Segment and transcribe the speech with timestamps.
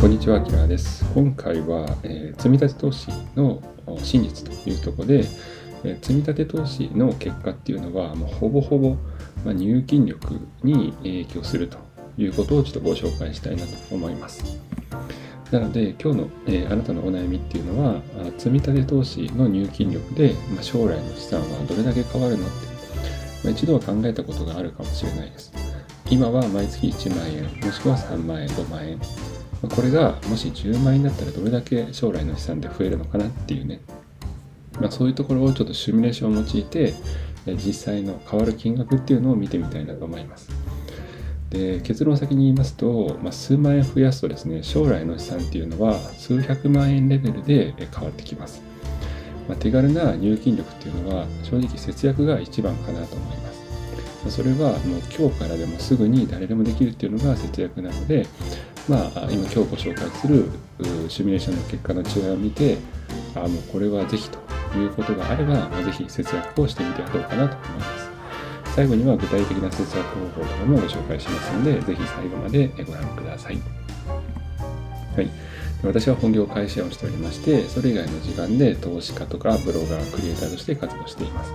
[0.00, 1.04] こんにちは、キラです。
[1.12, 3.62] 今回は、えー積立投資の
[4.02, 5.24] 真実というところで、
[5.84, 8.96] えー積立投資の結果っていうのは、もうほぼほぼ、
[9.44, 11.76] まあ、入金力に影響すると
[12.16, 14.42] いうことをちょっとご紹介したいなと思います。
[15.50, 22.54] なので、今日の、えーあなたのお悩みっていうのは、あ積立投資の入金力で、まあ、将来の資産はどれだけ変わるのって、
[23.44, 25.52] まあ、一度は考えたことがあるかもしれないです。
[26.10, 28.98] 今は毎月1万円、もしくは3万円、5万円。
[29.68, 33.80] これがもし10万円だったらどれだけ将来の資産で増えるのかなっていうね、
[34.80, 36.94] まあ、そういうところをちょっとシミュレーションを用いて
[37.46, 40.50] 実際の変わる金額っていうのを見てみたいなと思います。
[41.50, 48.62] で結論を先に言いますと、まあ、数万円増やすとですね将来の資産っていうのは数百万円レベルで変わってきます。
[49.48, 53.60] まあ、手軽な入金力っていうのは正直節約が一番かなと思います。
[54.28, 58.26] それはもう今日からでもすぐに誰でもできるっていうのが節約なので、
[58.90, 60.48] まあ、今今日ご紹介する
[61.08, 62.76] シミュレーションの結果の違いを見て
[63.36, 68.10] あもうこれはぜひということがあれば、まあぜひ節約をしてみてはどうかなと思います。
[68.74, 73.58] 最後には具体的な節約方法とかもご紹介しますので、ぜひ最後までご覧ください。
[75.16, 75.30] はい。
[75.84, 81.52] 私は本業会社をしておりまして、それ以外の時間で投資家とかブロガー、クリエイターとして活動しています。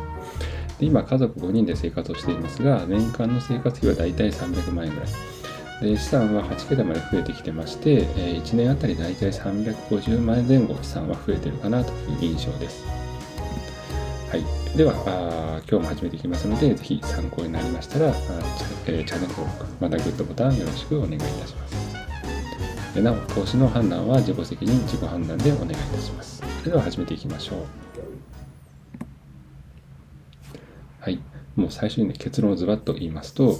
[0.79, 5.34] で今、家族5人で生活をしていますが、年間の生活費はだいたい300万円ぐらい。
[5.81, 12.85] で資産は8桁まで増えてきてまして、え1年あたりだいたい350万円前後資産は増えてるかなという印象です。
[14.31, 21.75] はい、ではあ今日も始めていきますので、ぜひ参考になりましたら、あチャ,、えーチャンネル登録、またグッドボタンよろしくお願いいたします。
[22.95, 26.41] でなお、投資の判断は自己責任、自己判断でお願いいたします。
[26.59, 27.59] それでは始めていきましょう。
[31.01, 31.19] はい、
[31.55, 33.59] もう最初に、ね、結論をズバッと言いますと、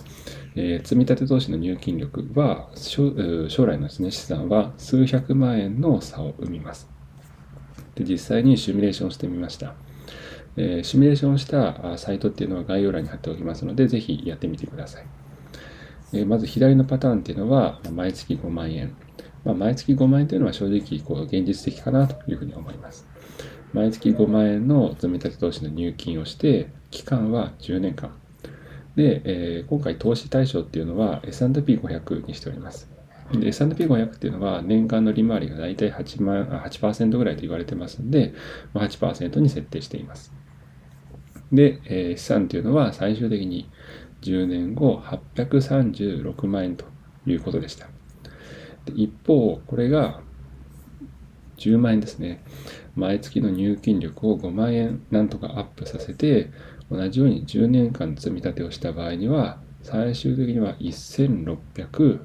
[0.55, 6.89] えー積立投資の入金力は将来のです、ね、資産は数百万円の差を生みます。
[7.95, 9.75] で実際にシミュレーションしてみました。
[10.57, 15.05] えーシミュレーションしたサイトっていうのは概要欄に貼っておきますので、ぜひやってみてください。
[16.13, 18.95] えーまず左のパターンっていうのは、毎月5万円。
[19.45, 23.07] まあ、毎月5万円というのは正直こう現実的かなというふうに思います。
[23.73, 28.15] 毎月5万円の積立投資の入金をして、期間は10年間。
[28.95, 32.89] で、えー今回投資対象っていうのは S&P500 にしております。
[33.33, 38.33] S&P500 っていうのは年間の利回りが大体8万8%ぐらいと言われてますんで、
[38.73, 40.33] 8%に設定しています。
[41.51, 43.69] で、えー資産っていうのは最終的に
[44.21, 46.85] 10年後836万円と
[47.27, 47.87] いうことでした。
[48.85, 50.21] で一方、これが
[51.57, 52.43] 10万円ですね。
[52.95, 56.51] 毎月の入金力を5万円なんとかアップさせて、
[56.89, 62.19] 同じように10年間積み立てをした場合には、最終的には1600、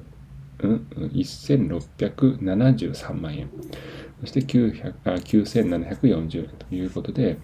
[0.63, 3.49] うん、1673万円。
[4.21, 7.37] そして900あ9740円ということで、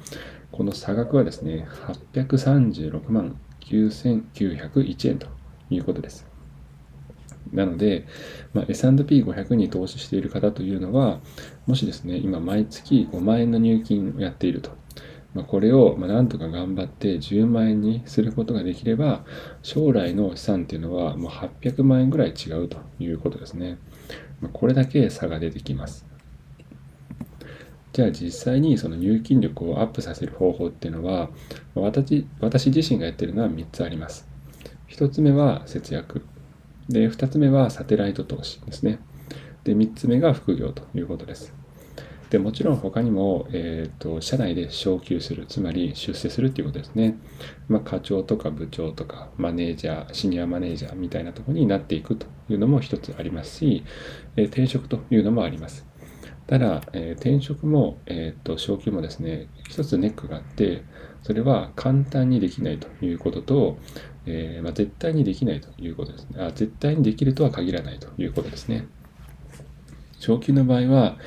[0.52, 1.68] この差額はですね、
[2.14, 5.28] 836万9901円と
[5.70, 6.28] いうことです。
[7.52, 8.06] なので、
[8.54, 11.20] まあ、S&P500 に投資している方というのは、
[11.66, 14.72] もしですね、今毎月5万円の入金をやっていると。
[15.38, 19.24] まあ、これをまあなんとか頑張って10万円にすることができれば、
[19.62, 23.78] 将来の資産っていうのはもう800万円ぐらい違うということですね。
[24.42, 26.08] まあ、これだけ差が出てきます。
[27.94, 31.30] じゃあ実際にその入金力をアップさせる方法っていうのは、
[31.76, 34.28] 私私自身がやってるのは3つあります。
[34.90, 36.26] 1つ目は節約。
[36.90, 38.98] で、2つ目はサテライト投資ですね。
[39.64, 41.54] で、3つ目が副業ということです。
[42.30, 47.18] で、もちろん他にも、えっ、と、社内で昇給する、つまり出世するっていうことですね。
[47.70, 53.84] まあ、課長とか部長とか、マネージャー、シニアマネージャーみたいなところになっていくというのも一つありますし、
[54.36, 55.86] えー転職というのもあります。
[56.48, 60.84] ただ、えー転職も、えー、と昇給もですね、一つネックがあって、
[61.24, 63.78] それは簡単にできないということと、
[64.26, 66.52] えーまあ、絶対にできないということですねあ。
[66.52, 68.88] 絶対にできるとは限らないということですね。
[70.20, 71.18] 昇給の場合は、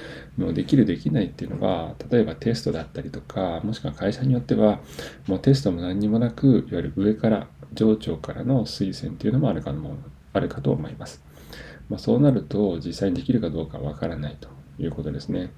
[0.41, 4.81] もうできるできないっていうのは、例えばテストだったりとか、もしくは会社によっては、
[5.27, 9.99] もうテストも何にもなく、いわゆる上から、上長からの推薦っていうのもあるかも
[10.33, 11.23] あるかと思います。
[11.91, 14.49] まあ、そうなると、実際にできるかどうかわからないと
[14.83, 15.53] いうことですね。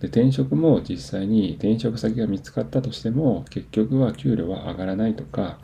[0.00, 5.58] で転職も実際に転職先が見つかったとしても結局は給料は上がらないとか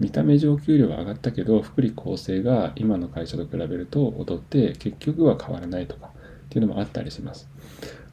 [0.00, 6.10] 見た目上給料は上がったけど福利厚生が今の会社と比べると劣って結局は変わらないとか
[6.56, 7.50] っていうのもあったりします。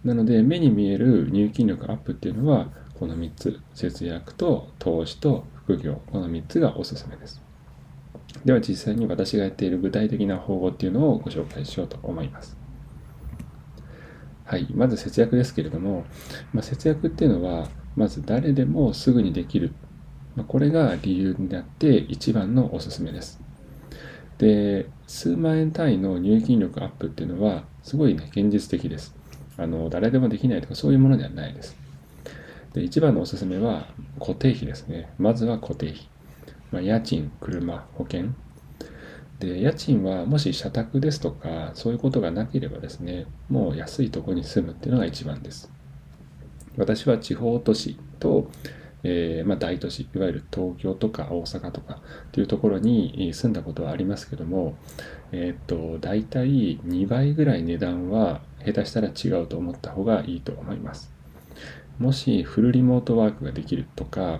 [0.03, 2.67] なので目に見える入金力アップっていうのは
[2.99, 3.59] この3つ。
[3.73, 6.01] 節約と投資と副業。
[6.11, 7.41] この3つがおすすめです。
[8.43, 12.57] では実際に私がやっている具体的な方法っていうのをご紹介しようと思います。
[14.43, 16.03] はい、まず節約ですけれども、
[16.51, 19.71] まあ、節約っていうのは、まず誰でもすぐにできる。
[20.35, 23.41] ま、これが理由になって一番のおすすめです。
[24.37, 29.15] で、数万円単位の入金力アップっていうのは、すごいね、現実的です。
[29.57, 31.75] あの、誰でもできないとかそういうものではないです。
[32.73, 33.87] で、一番のおすすめは
[34.19, 35.13] 固定費ですね。
[35.19, 36.09] まずは固定費。
[36.71, 38.29] まあ、家賃、車、保険。
[39.39, 45.71] で、家賃はもし社宅ですとか、そういうことがなければですね、もう安いとこに住むっていうのが一番です。
[46.77, 48.49] 私は地方都市と、
[49.03, 54.75] えー、まあ、大都市、いわゆる東京とか大阪とかっていうところに住んだことはありますけども、
[55.31, 61.11] えっ、と、大体2倍ぐらい値段は下手したら違うと思った方がいいと思います。
[61.99, 64.39] もしフルリモートワークができるとか、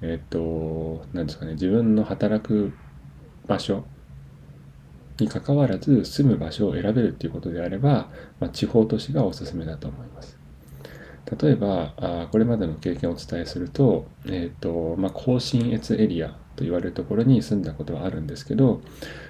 [0.00, 2.72] えっ、と、何ですかね、自分の働く
[3.46, 3.84] 場所
[5.20, 8.10] にかかわらず住む場所を選べるっていうことであれば、
[8.40, 10.41] まあ、地方都市がおすすめだと思います。
[11.40, 18.82] 例えば、あこれまでの経験をお伝えすると、えっ、と、まあ、甲信越エリアと言われるところに住んだことはあるんですけど、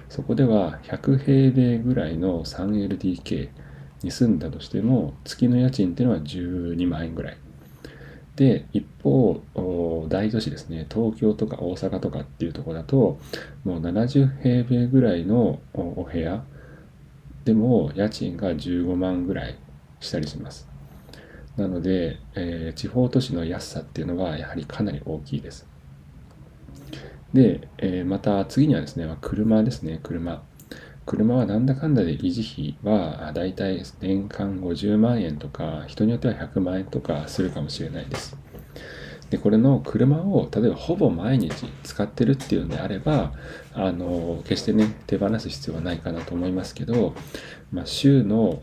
[0.09, 3.49] そこでは100平米ぐらいの 3LDK
[4.03, 7.37] に住んだとしても、月の家賃っていうのは12万円ぐらい。
[8.35, 9.41] で、一方、
[10.09, 13.19] 大都市ですね、東京とか大阪とかっていうところだと、
[13.63, 16.43] もう70平米ぐらいのお部屋
[17.45, 19.57] でも家賃が15万ぐらい
[19.99, 20.72] したりします。
[21.57, 25.67] なので、えー、地方都市の安さっていうのはやはりかなり大きいです。
[27.33, 30.43] で、えー、また次にはですね、車ですね、車。
[31.05, 38.37] 車はなんだかんだで維持費はだいたい年間50万円とか人によっては100万円とかするかもしれないです。
[39.29, 43.33] でこれの車を例えばほぼ毎日使ってるっていうんであれば
[43.73, 47.15] あの決してね手放す必要はないかなと思いますけど、
[47.71, 48.61] まあ、週の、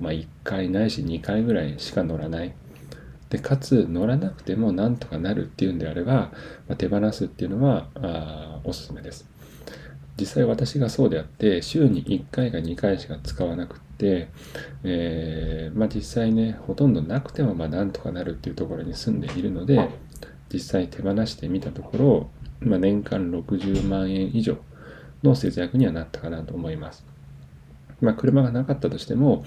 [0.00, 2.54] まあ、1回ないし2回ぐらいしか乗らない
[3.30, 6.30] でかつ乗らなくてもなんとかなるっていうんであれば、ま
[6.70, 9.28] あ、手放すっていうのはあおすすめです。
[10.16, 13.89] 実際私がそうであって週に1回か2回しか使わなくて、
[14.84, 19.88] えー、まあ、実際ねほとんどなくてもまあなんとかなるっていうところに住んでいるので
[20.52, 22.30] 実際手放してみたところ、
[22.60, 24.58] まあ、年間60万円以上
[25.22, 27.04] の節約にはなったかなと思います。
[28.00, 29.44] まあ、車がなかったとしても、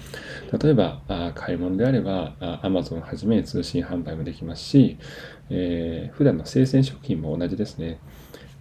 [0.62, 4.96] 例えばあ買い物であれば、Amazon はじめ通信販売もできますし、
[5.50, 7.98] えー、普段の生鮮食品も同じですね。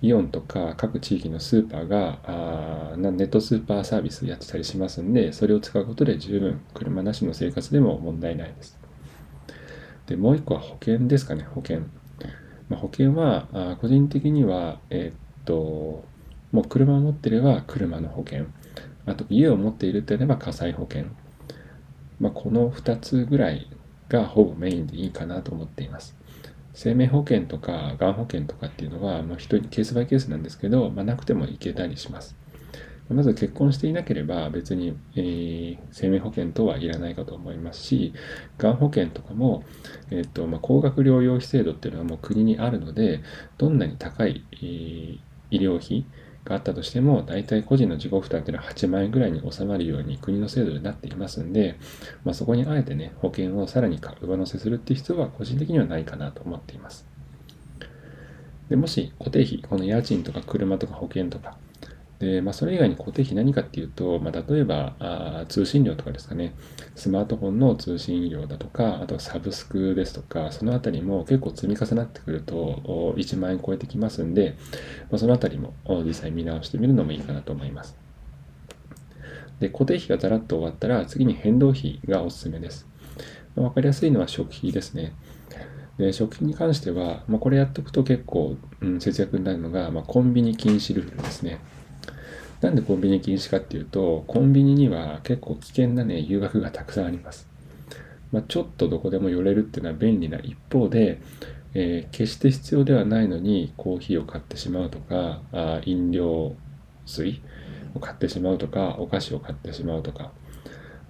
[0.03, 8.77] イオンとか各地域のスーパーがあネットスーパーサービスやってたりしますんで、それを使うことで十分車なしの生活でも問題ないです。
[10.05, 11.83] で、もう一個は保険ですかね、保険。
[12.67, 16.03] まあ、保険はあ個人的には、えー、っと、
[16.51, 18.47] もう車を持ってれば車の保険。
[19.05, 21.05] あと家を持っているってあれば火災保険。
[22.19, 23.69] まあ、この2つぐらい
[24.09, 26.17] がほぼメインでいいかなと思っています。
[26.73, 32.35] 生命保険とかがん保険とかっていうのは、まあ、人ケースバイケースなんですけど、まあ、なくてもいけたりします。
[33.09, 38.13] まず結婚していなければ別に、えー、生命保険等はいらないかと思いますし、
[38.57, 39.63] がん保険とかも、
[40.09, 43.21] えーとまあ、高額療養費制度っていうのはもう国にあるので、
[43.57, 45.19] どんなに高い、えー、
[45.51, 46.05] 医療費
[46.45, 51.77] があったとしても、大体個人の自己負担というのは8万円ぐらいに収まるように国の制度になっていますんで、
[52.23, 57.05] まあ、そこにあえてね、保険をさらに上乗せするっていう必要は個人的にはないかなと思っています。
[58.69, 61.57] でもし固定費、この家賃とか車とか保険とか、
[62.20, 66.55] で、まあ、それ以外に固定費何かっていうと、まあ、例えばあ通信料とかですかね、
[66.96, 74.55] スマートフォンの通信料だとか、あとサブスクですとか、そのあたりも結構積み重なってくると1万円超えてきますんで、
[75.10, 75.74] まあ、そのあたりも
[76.05, 77.98] 実際見直してみるのもいいかなと思います。
[79.60, 82.88] で、固定費がざらっと終わったら、次に変動費がおすすめです。
[83.55, 85.13] まあ、かりやすいのは食費ですね。
[85.98, 91.60] で食費に関しては、まあ、これやっておくと結構、うん、節約になるのが、まあ、コンビニ禁止ルールですね。
[92.63, 97.50] なんでコンビニ禁止かっていうと、コンビニには結構危険なね、誘惑がたくさんあります。
[98.32, 101.20] まあ、ちょっとどこでも寄れるっていうのは便利な一方で、
[101.74, 106.55] えー、決して必要ではないのにコーヒーを買ってしまうとか、あ飲料
[107.05, 107.41] 水
[107.96, 110.32] を買ってしまうとか、お菓子を買ってしまうとか、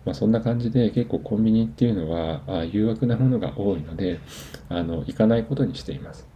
[0.05, 4.19] まあ、そんな感じで結構コンビニっていうのはあ誘惑なものが多いので
[4.67, 6.27] あの行かないことにしています。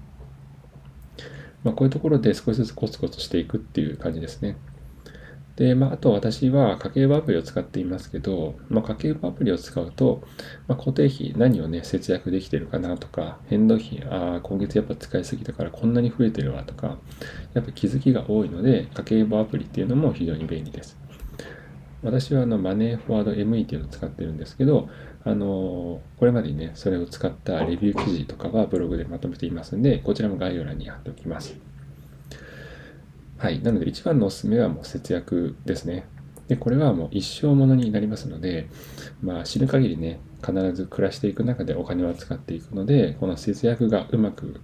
[1.63, 4.57] まあ、こういうところで少しずつコツコツしていくっていう感じですね。
[5.57, 10.23] で、まあ、あと私は家計簿アプリを使っていますけど、まあ、家計簿アプリを使うと、
[10.67, 16.99] まあ、固定費何をね、節約できてるかなとか、変動費、ああ、今月やっぱ使いすぎたからこんなに増えてるわとか、
[17.55, 20.95] やっぱ気づきが多いので、家計簿アプリっていうのも非常に便利です。
[22.03, 24.89] 私はあのマネーフォワード ME っていうのを使ってるんですけど、
[25.23, 31.57] あのこれまでにね、それを使ったレビュー記事とかはブログでまとめていますんで、こちらも概要欄に貼っておきます。
[33.37, 33.61] はい。
[33.61, 36.07] なので、一番のおすすめはもう節約ですね。
[36.47, 38.67] で、これはもう一生ものになりますので、
[39.21, 44.61] まあ死ぬ限りね、必ず暮らしていく中でお金は使っていくので、この節約がうまく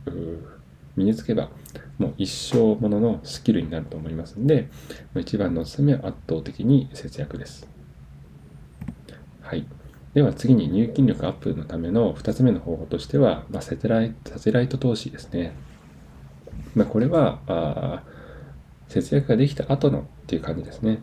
[0.96, 1.50] 身につけば、
[1.98, 4.70] もう一生もののスキルになると思いますので、
[5.16, 7.68] 一番のおすすめは圧倒的に節約です。
[9.42, 9.68] はい。
[10.14, 15.54] では次に入金力アップのための2つ目の方法としては、まあ、サテライサテライト投資ですね。
[16.76, 18.04] まあ、これはあ
[18.94, 21.00] 節約ができた後のっていう感じですね。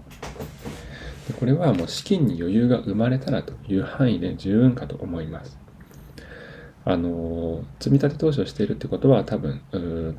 [1.26, 5.58] でこれはもう資金に余裕が生まれたらという範囲で十分かと思います。
[6.84, 9.60] あの、積み立て投資をしているってことは多分、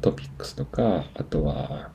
[0.02, 1.90] トピックスとか、あとは、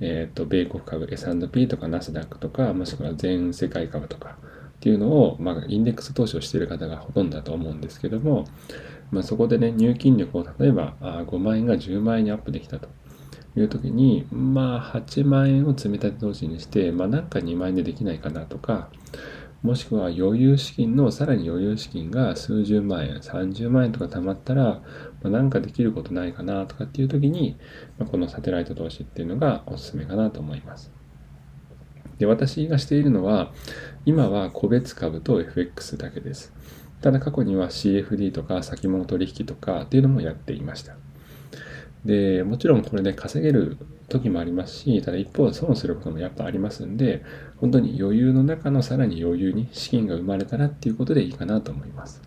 [0.00, 4.36] えっ、ー、と、米国株 S&P とかナスダックとか、もしくは全世界株とか
[4.76, 8.44] っていうのを、まあ、インデックス投資をしている方がほとんどだと思うんですけども、
[9.10, 12.88] まあ、そこでね、入金力を例えばあ5万円が10万円にアップできたと
[13.56, 18.88] いう時に、まあ、8万円を積み立て投資にして、まあ、なんか2万円でできないかなとか、
[19.62, 24.82] もしくは余裕資金のさらに余裕資金が数十万円、30万円とか貯まったら、ま
[25.24, 27.56] あ、なんかできることないかなとかっていう時に、
[27.98, 30.92] まあ、このサテライト投資っていうのがおすすめかなと思います。
[32.18, 33.52] で、私がしているのは、
[34.04, 36.52] 今は個別株と FX だけです。
[37.00, 40.96] ただ過去には CFD とか先物取引とかっていうのもやっていました。
[42.04, 47.24] で、もちろんこれで稼げる時もありますし、ただ一方損することもやっぱありますんで、
[47.56, 52.22] 本当に余裕の中のさらに余裕に資金が生まれたらっていうことでいいかなと思います。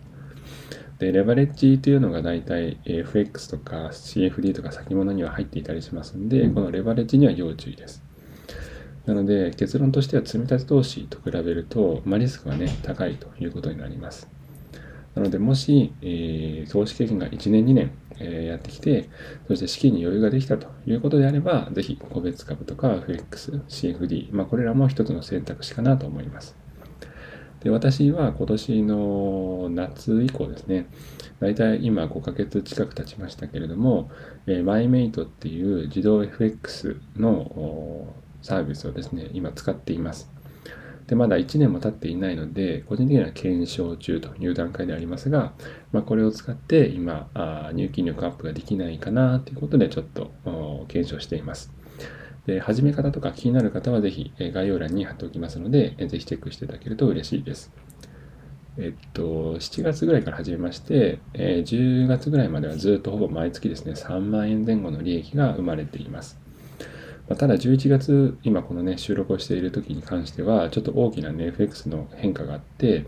[0.98, 8.02] で、レバレッジというのが大体 FX とか CFD とか先物には入っていたりしますんで、このレバレッジには要注意です。
[9.06, 14.28] なので結論としては積み立て投資と比べると、まあ、リスクがね、高いということになります。
[15.14, 17.90] なので、もし、えー、投資経験が1年、2年、
[18.20, 19.08] え、やってきて、
[19.46, 26.56] そして資金に余裕ができたということであれば、ぜひ個別株とか FX、CFD、まあ、これらも一つの選択肢かなと思います。
[27.60, 30.86] で私は今年の夏以降ですね、
[31.40, 34.10] 大体今5ヶ月近く経ちましたけれども、
[34.46, 40.30] えー、マイメイトっていう自動 FX のサービスをですね、今使っています。
[41.08, 45.54] で、まだ1年も経っていないので、個人的には検証中という段階でありますが、
[45.90, 50.30] まあ、これを使って今あ、入金力アップができないかなということで、ちょっと
[50.88, 51.72] 検証しています。
[52.46, 57.72] で、始め方とか気になる方はぜひ概要欄に貼っておきますので、ぜひチェックしていただけると嬉しいです。
[58.76, 66.38] えっと、7月ぐらいから始めまして、え10月ぐらいまではずっとほぼ毎月ですね、3万円前後の利益が生まれています。
[67.28, 73.06] ま、ただ11月、今このね、収録をしている時に関しては、ちょっと大きなね、FX の変化があって、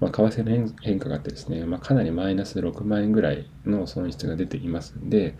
[0.00, 5.34] まあ、為替の変化があってですね、まあ、かなりマイナス6万円ぐらいの損失が出ていますんで、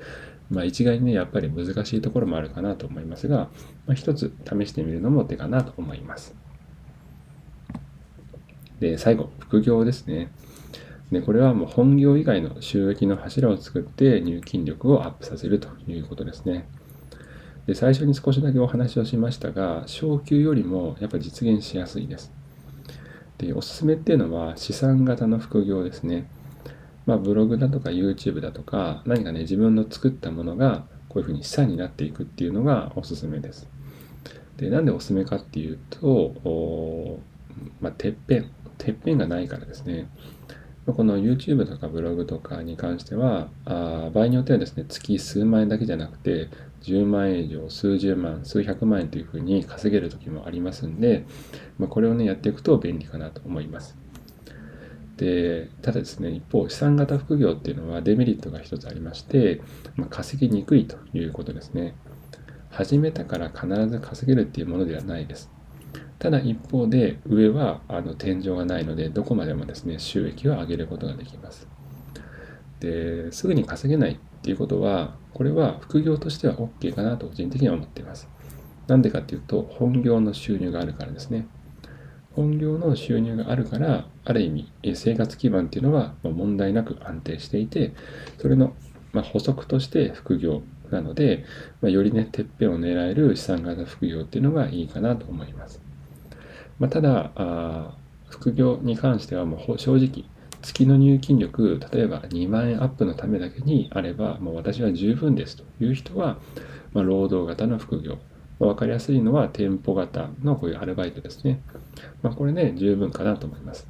[0.50, 3.48] まあ、一概にね、やっぱり難しいところもあるかなと思いますが、
[3.86, 6.34] まあ、一つ試してみるのも手かなと思います。
[8.80, 10.30] で、最後、副業ですね。
[11.10, 16.66] で、これはもう本業以外の収益の柱を作って入金力をアップさせるということですね。
[17.66, 22.32] で最初に少しだけお話をしましたが昇給よりもやっぱ実現しやすいです。
[23.38, 26.28] でおすすめっていうのは資産型の副業ですね。
[27.06, 33.68] まあブログだとか YouTube だとか何かね自分の作ったものがこういうふうに資産になっていくっていうのがおすすめです。
[34.56, 37.20] でなんでおすすめかっていうと
[37.80, 38.50] まあ、てっぺん。
[38.78, 40.08] てっぺんがないからですね。
[40.86, 46.48] この YouTube とかブログとかに関しては、あ場合によってはですね、月数万円だけじゃなくて、
[46.84, 51.24] 10万円以上、数十万、数百万円というふうに稼げる時もありますんで、
[51.78, 53.96] まあ、これをね、やっていくと便利かなと思います。
[55.16, 59.62] で、ただですね、一方、資産型副業っていうのはデメリットが一つありまして、
[59.96, 61.94] まあ、稼ぎにくいということですね。
[62.70, 65.50] 始めたから必ず稼げるっていうものではないです。
[66.18, 71.68] ただ一方で上はあの天井がないのでどこまでもですね収益を上げることができます。
[72.80, 78.28] ですぐに稼げないっていうことはこれは副業としては OK かなと個人的には思っています。
[78.86, 81.46] なんでかっていうと本業の収入があるからですね。
[82.32, 87.94] 本業の収入があるからある意味生活基盤っていうのは問題なく安定していて
[88.38, 88.74] それの
[89.22, 91.44] 補足として副業なので、
[91.80, 95.80] よりね、てっぺんを狙える資産型副業っていうのがいいかなと思います。
[96.78, 97.96] まあ、ただ、
[98.28, 100.24] 副業に関してはもう正直、
[100.64, 106.38] 月の入金力、例えば2万円アップのためだけにあれば、もう私は十分ですという人は、
[106.94, 108.18] まあ、労働型の副業、
[108.58, 111.60] まあ、分かりやすいのは店舗型のこういうアルバイトですね。
[112.22, 113.86] まあ、これね、十分かなと思います。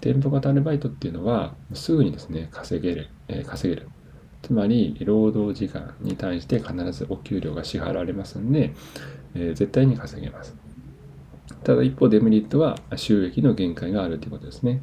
[0.00, 3.88] 店舗型アルバイトっていうのは、すぐにですね、稼げる、えー、稼げる。
[4.42, 8.74] つまり、労働時間に対して必ずお給料が支払われますんで、
[9.34, 10.54] えー、絶対に稼げます。
[11.64, 14.82] ただ一方デメリットは収益の限界があるということですね。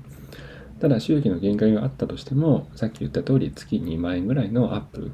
[0.84, 5.14] ただ収益の限界があったとしても、さっき言った通り月2万円ぐらいのアップ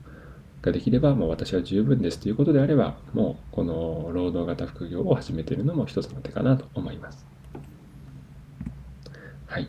[0.64, 7.24] ができれば、もう私は十分ですということであれば、もうこの労働型副業を始めているのも一つの手かなと思います。
[9.46, 9.68] はい。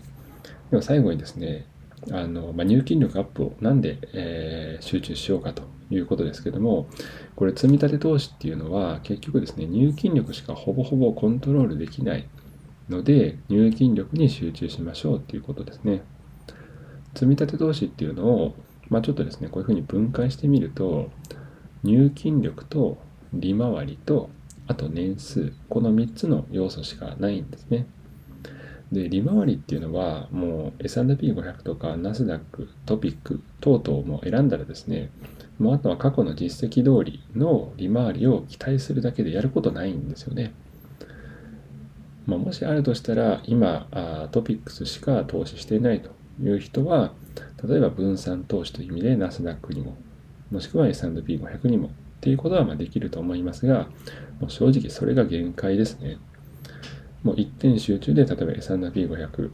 [0.70, 1.66] では最後にですね、
[2.10, 6.88] あのまあ、入金力アップをなんで、えー、集中しようかということですけども、
[7.36, 12.26] これ積み立て投資っていうのは結局ですね、入金力しかほぼほぼコントロールできない
[12.90, 16.02] ので、入金力に集中しましょうっていうことですね。
[17.14, 18.54] 積立投資っていうのを、
[18.88, 21.10] まあ、ちょっとですね、こういうふうに分解してみると、
[21.82, 22.98] 入金力と
[23.32, 24.30] 利回りと、
[24.66, 27.86] あと年数、この3つの要素しかないんですね。
[28.92, 35.10] で、利回りっていうのは、もう S&P500 とかナスダック、トピック等々も選んだらですね、
[35.58, 40.54] もうあとは過去の実績通りの利回りを期待するだけでやることないんですよね。
[42.26, 46.10] まあ、もしあるとしたら、今あ、トピックスしか投資していないと
[46.42, 47.12] いう人は、
[47.66, 49.96] 例えば分散投資という意味でナスダックにも、
[50.50, 53.88] もしくは S&P500 にもっていうことはまできると思いますが、
[54.40, 56.18] もう正直それが限界ですね。
[57.22, 59.50] もう一点集中で例えば S&P500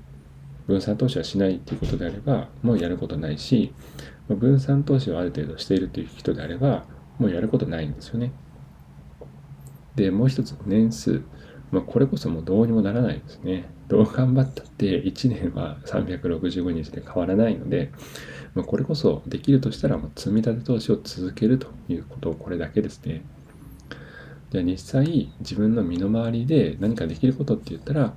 [0.66, 3.73] 分散投資はしないっていうことであればもうやることないし
[4.28, 6.85] 分散投資をある程度しているという人であれば
[7.18, 8.32] もうやることないんですよね。
[9.94, 11.23] でもう一つ年数、
[11.73, 13.68] まあ、これこそもうどうにもならないですね。
[13.88, 17.92] どう頑張ったって1年は365日で変わらないので、
[18.54, 23.23] まあ、これこそできるとしたらもう積み立て投資を続けるということをこれだけですね。
[24.50, 28.14] じゃあ実際自分の身の回りで何かできることって言ったら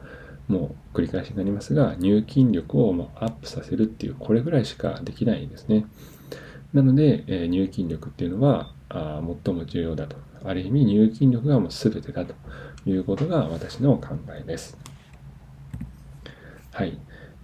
[0.47, 5.86] もう繰り返しになりますが入金力をもうアップさせるっていうこれぐらいしかできないんですね
[6.73, 12.34] なので、えー、入金力っていうのはあ最も重要だとある意味入金力がもう全てだと
[12.86, 14.78] いうことが私の考えです
[16.72, 17.00] はい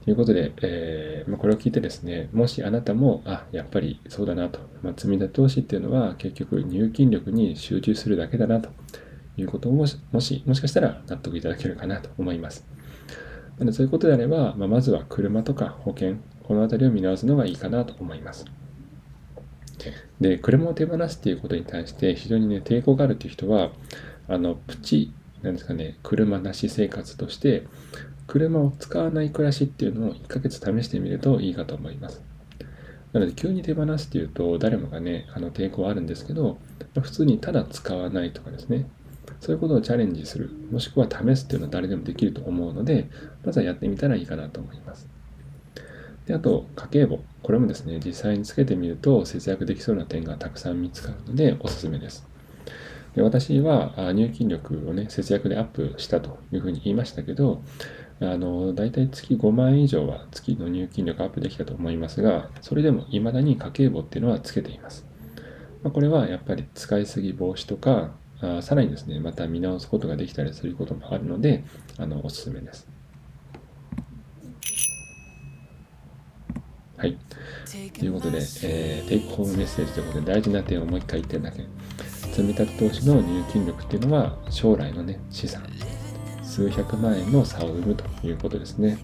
[0.06, 8.70] ということで、えー、ま、これを聞いてですね、もしあなたも、あ、やっぱりそうだなと、まあ、積み立て投資っていうのは結局入金力に集中するだけだなと
[9.36, 12.68] いうことをもし、もしもしかしたら納得いただけるかなと思います。
[13.58, 18.46] なのでそういうことであれば、まあ、まずは車とか保険、この辺りを見直すのがいいかなと思います。
[20.22, 23.72] で、車を手放すっていうことに対して非常にね、抵抗があるっていう人は、
[24.28, 25.12] あの、プチ、
[25.46, 27.68] なんですかね、車なし生活として、
[28.28, 32.22] 車を使わない暮らしっていうのを1ヶ月試してみるといいかと思います。
[33.14, 36.58] なので、急に手放すっていうと、誰もがね、あの抵抗あるんですけど、
[37.00, 38.90] 普通にただ使わないとかですね、
[39.40, 43.08] そういうことをチャレンジする、もしくは試すっていうのは誰でもできると思うので、
[43.46, 45.08] まずはやってみたらいいかなと思います。
[46.26, 47.20] で、あと、家計簿。
[47.44, 52.28] これもですね、実際につけてみると節約できそうな点がたくさん見つかるので、おすすめです。
[53.16, 57.64] で私は入金力をね、節約でアップしたというふうに言いましたけど、
[58.20, 65.06] あの、大体月5万円以上は月の入金力アップできたと思いますが、それでも未だに家計簿っていうのはつけています。
[65.84, 71.64] まあ、これはやっぱり使いすぎ防止とか、あさらにですね、また見直すことができたりすることもあるので、
[71.98, 72.88] あの、おすすめです。
[76.98, 77.18] はい。
[77.98, 81.66] ということで、えー、テイクホームメッセージということで大事な点をもう一回言ってだけ。
[82.36, 85.64] 積立投資の入金力っていうのは将来のね、資産
[86.44, 88.98] 数百万円の差を生むということですね。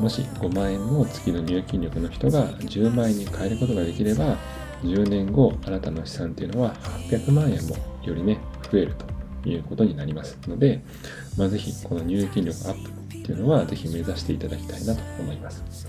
[0.00, 4.38] もし5万円の月の入金力の人が10万円に変えることができれば、
[4.82, 6.74] 10年後、あなたの資産っていうのは
[7.10, 8.38] 800万円もよりね、
[8.72, 8.94] 増える
[9.42, 10.82] ということになりますので、
[11.36, 15.86] まあ、ぜひこの入金力アップっていうのはぜひ目指していただきたいなと思います。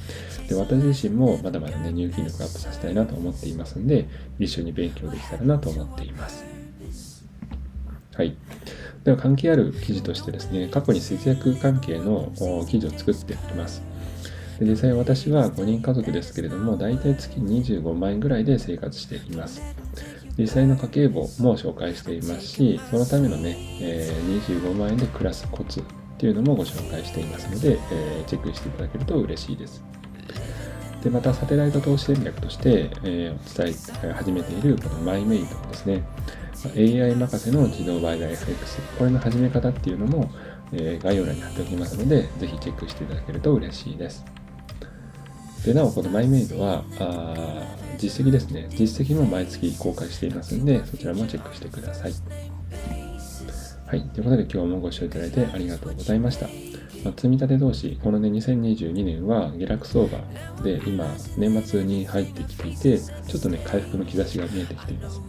[0.50, 4.10] で私自身もまだまだね、入金力アップさせたいなと思っていますので、
[4.40, 6.55] 一緒に勉強できたらなと思っています。
[8.16, 8.36] はい。
[9.04, 12.32] では関係ある記事としてですね、過去に節約関係の
[12.68, 13.84] 記事を作っています。
[14.60, 19.62] で実際私は5人家族ですけれども、大体月25万円ぐらいで生活しています。
[20.38, 24.12] 実際の家計簿も紹介していますし、そのためのね、え、
[24.48, 25.84] 25万円で暮らすコツっ
[26.18, 29.84] ていうのもご紹介していますので、え、チェックしていただけると嬉しいです。
[31.04, 33.76] で、またサテライト投資戦略として、えー、お伝
[34.10, 36.04] え始めているこのマイメイトですね。
[36.76, 40.32] AI 任せの自動売買 FX、これの始め方っていうのも、
[40.72, 44.26] えー、概要欄に貼っておきますので、ぜひチェックしていただけると嬉しいです。
[45.66, 48.68] で、なお、このマイメイドは、あ実績ですね。
[48.72, 52.14] 実績も毎月公開していますので、そちらもチェックしてください。
[53.88, 54.02] はい。
[54.10, 56.48] ということで今日もご視聴いただいてありがとうございました。
[57.04, 60.18] まあ、積み立て投資、このね、2022年は下落相場
[60.64, 65.22] で今、年末に入ってきていて、ちょっとね、回復の兆しが見えてきています。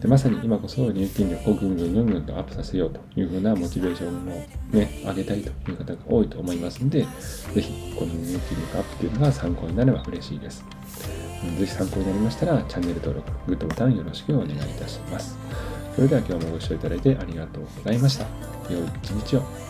[0.00, 10.64] でまさに今こそ入金力をぐんぐんぐんぐんとアップさせようというふうなモチベーションをね、上げたいという方が多いと思いますので、ぜひこの入金力アップというのが参考になれば嬉しいです。
[11.58, 15.36] ぜひ参考になりましたら、チャンネル登録、グッドボタンよろしくお願いいたします。
[15.94, 18.26] それでは今日もご視聴いただいてありがとうございました。
[18.70, 19.65] 良い一日を。